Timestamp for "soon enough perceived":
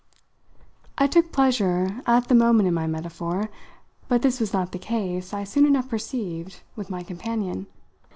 5.43-6.61